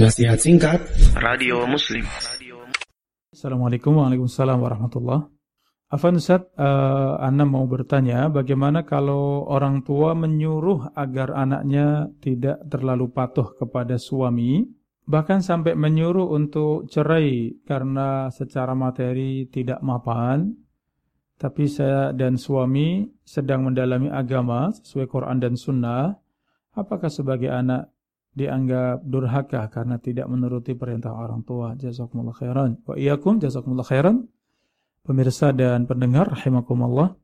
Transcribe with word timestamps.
Nasihat 0.00 0.40
singkat 0.40 0.80
Radio 1.20 1.68
Muslim. 1.68 2.08
Assalamualaikum 3.36 4.00
Waalaikumsalam 4.00 4.56
warahmatullah. 4.56 5.28
Afan 5.92 6.16
Ustaz, 6.16 6.48
uh, 6.56 7.20
Anda 7.20 7.44
mau 7.44 7.68
bertanya 7.68 8.32
bagaimana 8.32 8.88
kalau 8.88 9.44
orang 9.44 9.84
tua 9.84 10.16
menyuruh 10.16 10.96
agar 10.96 11.36
anaknya 11.36 12.08
tidak 12.24 12.64
terlalu 12.72 13.12
patuh 13.12 13.52
kepada 13.60 14.00
suami, 14.00 14.64
bahkan 15.04 15.44
sampai 15.44 15.76
menyuruh 15.76 16.32
untuk 16.32 16.88
cerai 16.88 17.60
karena 17.68 18.32
secara 18.32 18.72
materi 18.72 19.52
tidak 19.52 19.84
mapan, 19.84 20.48
tapi 21.36 21.68
saya 21.68 22.16
dan 22.16 22.40
suami 22.40 23.04
sedang 23.20 23.68
mendalami 23.68 24.08
agama 24.08 24.72
sesuai 24.72 25.04
Quran 25.12 25.44
dan 25.44 25.60
Sunnah, 25.60 26.16
apakah 26.72 27.12
sebagai 27.12 27.52
anak 27.52 27.92
dianggap 28.30 29.02
durhaka 29.02 29.66
karena 29.70 29.98
tidak 29.98 30.30
menuruti 30.30 30.78
perintah 30.78 31.14
orang 31.14 31.42
tua. 31.42 31.74
Jazakumullah 31.74 32.36
khairan. 32.36 32.78
Wa 32.86 32.94
iyyakum 32.94 33.42
jazakumullah 33.42 33.86
khairan. 33.86 34.26
Pemirsa 35.02 35.50
dan 35.56 35.88
pendengar 35.88 36.28
rahimakumullah. 36.30 37.16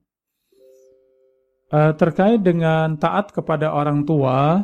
Uh, 1.67 1.93
terkait 1.99 2.41
dengan 2.47 2.95
taat 2.95 3.35
kepada 3.35 3.75
orang 3.75 4.07
tua, 4.07 4.63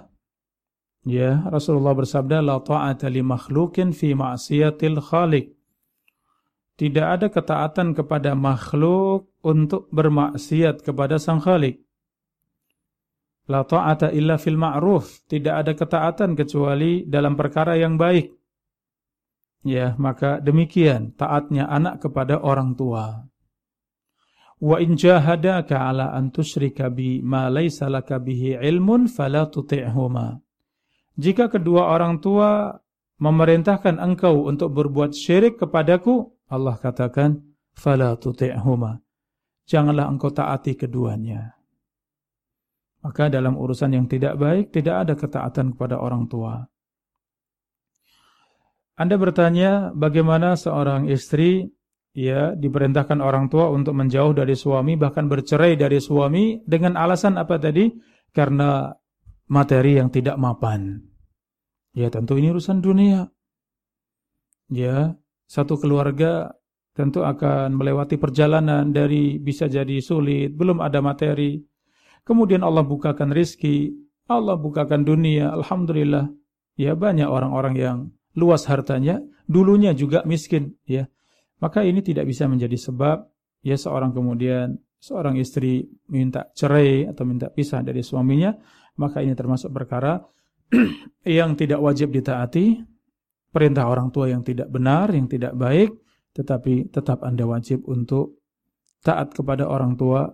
ya 1.02 1.42
Rasulullah 1.50 1.98
bersabda 1.98 2.38
la 2.38 2.62
ta'ata 2.62 3.10
li 3.10 3.26
makhlukin 3.26 3.90
fi 3.90 4.14
ma'siyatil 4.14 5.02
khaliq. 5.02 5.50
Tidak 6.78 7.06
ada 7.06 7.26
ketaatan 7.28 7.92
kepada 7.92 8.32
makhluk 8.32 9.28
untuk 9.44 9.90
bermaksiat 9.92 10.80
kepada 10.80 11.18
sang 11.20 11.42
khalik. 11.42 11.82
La 13.50 13.66
ta'ata 13.66 14.14
illa 14.14 14.38
fil 14.38 14.58
ma'ruf. 14.58 15.26
Tidak 15.26 15.54
ada 15.54 15.72
ketaatan 15.74 16.38
kecuali 16.38 17.02
dalam 17.08 17.34
perkara 17.34 17.74
yang 17.74 17.98
baik. 17.98 18.30
Ya, 19.62 19.94
maka 19.98 20.42
demikian 20.42 21.14
taatnya 21.14 21.70
anak 21.70 22.02
kepada 22.02 22.42
orang 22.42 22.74
tua. 22.74 23.26
Wa 24.62 24.78
in 24.78 24.94
jahadaka 24.94 25.90
ala 25.90 26.14
an 26.14 26.30
tusyrika 26.30 26.86
bi 26.86 27.18
ma 27.18 27.50
laysa 27.50 27.90
laka 27.90 28.22
bihi 28.22 28.58
ilmun 28.62 29.10
fala 29.10 29.50
tuti'huma. 29.50 30.38
Jika 31.18 31.50
kedua 31.50 31.90
orang 31.90 32.22
tua 32.22 32.78
memerintahkan 33.18 33.98
engkau 33.98 34.46
untuk 34.46 34.74
berbuat 34.74 35.14
syirik 35.14 35.58
kepadaku, 35.58 36.30
Allah 36.50 36.78
katakan, 36.78 37.42
fala 37.74 38.14
tuti'huma. 38.18 39.02
Janganlah 39.66 40.10
engkau 40.10 40.30
taati 40.34 40.74
keduanya. 40.74 41.61
Maka 43.02 43.26
dalam 43.26 43.58
urusan 43.58 43.98
yang 43.98 44.06
tidak 44.06 44.38
baik 44.38 44.70
tidak 44.70 45.06
ada 45.06 45.14
ketaatan 45.18 45.74
kepada 45.74 45.98
orang 45.98 46.30
tua. 46.30 46.62
Anda 48.94 49.18
bertanya 49.18 49.90
bagaimana 49.90 50.54
seorang 50.54 51.10
istri 51.10 51.66
ya 52.14 52.54
diperintahkan 52.54 53.18
orang 53.18 53.50
tua 53.50 53.72
untuk 53.74 53.98
menjauh 53.98 54.36
dari 54.36 54.54
suami 54.54 54.94
bahkan 54.94 55.26
bercerai 55.26 55.74
dari 55.74 55.98
suami 55.98 56.62
dengan 56.62 56.94
alasan 56.94 57.40
apa 57.40 57.58
tadi? 57.58 57.90
Karena 58.30 58.94
materi 59.50 59.98
yang 59.98 60.08
tidak 60.08 60.38
mapan. 60.38 61.02
Ya 61.92 62.08
tentu 62.08 62.38
ini 62.38 62.54
urusan 62.54 62.80
dunia. 62.80 63.28
Ya, 64.72 65.20
satu 65.44 65.76
keluarga 65.76 66.56
tentu 66.96 67.20
akan 67.24 67.76
melewati 67.76 68.16
perjalanan 68.16 68.88
dari 68.88 69.36
bisa 69.36 69.68
jadi 69.68 70.00
sulit, 70.00 70.56
belum 70.56 70.80
ada 70.80 71.04
materi, 71.04 71.60
Kemudian 72.22 72.62
Allah 72.62 72.86
bukakan 72.86 73.34
rizki, 73.34 73.90
Allah 74.30 74.54
bukakan 74.54 75.02
dunia, 75.02 75.50
Alhamdulillah. 75.50 76.30
Ya 76.78 76.96
banyak 76.96 77.26
orang-orang 77.26 77.74
yang 77.76 77.96
luas 78.38 78.64
hartanya, 78.70 79.20
dulunya 79.44 79.92
juga 79.92 80.24
miskin. 80.24 80.78
ya 80.88 81.10
Maka 81.60 81.84
ini 81.84 82.00
tidak 82.00 82.26
bisa 82.26 82.48
menjadi 82.48 82.74
sebab 82.78 83.26
ya 83.62 83.76
seorang 83.78 84.10
kemudian 84.10 84.78
seorang 85.02 85.34
istri 85.38 85.82
minta 86.10 86.50
cerai 86.54 87.10
atau 87.10 87.26
minta 87.26 87.50
pisah 87.50 87.82
dari 87.82 88.06
suaminya, 88.06 88.54
maka 88.98 89.18
ini 89.18 89.34
termasuk 89.34 89.74
perkara 89.74 90.22
yang 91.26 91.58
tidak 91.58 91.82
wajib 91.82 92.14
ditaati, 92.14 92.78
perintah 93.50 93.90
orang 93.90 94.14
tua 94.14 94.30
yang 94.30 94.46
tidak 94.46 94.70
benar, 94.70 95.10
yang 95.10 95.26
tidak 95.26 95.58
baik, 95.58 95.90
tetapi 96.32 96.88
tetap 96.88 97.26
Anda 97.26 97.44
wajib 97.44 97.84
untuk 97.84 98.40
taat 99.02 99.34
kepada 99.34 99.66
orang 99.66 99.98
tua 99.98 100.30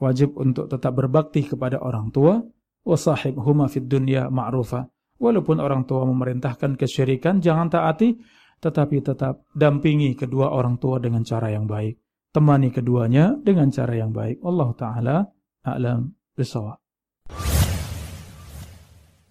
wajib 0.00 0.34
untuk 0.40 0.66
tetap 0.66 0.96
berbakti 0.96 1.44
kepada 1.46 1.78
orang 1.78 2.08
tua 2.10 2.40
wasahib 2.82 3.38
huma 3.38 3.68
fid 3.68 3.86
dunya 3.86 4.32
ma'rufa. 4.32 4.88
Walaupun 5.20 5.60
orang 5.60 5.84
tua 5.84 6.08
memerintahkan 6.08 6.80
kesyirikan 6.80 7.44
jangan 7.44 7.68
taati 7.68 8.16
tetapi 8.60 9.04
tetap 9.04 9.44
dampingi 9.52 10.16
kedua 10.16 10.52
orang 10.52 10.80
tua 10.80 10.96
dengan 10.96 11.20
cara 11.20 11.52
yang 11.52 11.68
baik. 11.68 12.00
Temani 12.32 12.72
keduanya 12.72 13.36
dengan 13.36 13.68
cara 13.68 13.92
yang 13.92 14.16
baik. 14.16 14.40
Allah 14.40 14.68
taala 14.74 15.16
a'lam 15.64 16.08
bisawab 16.32 16.89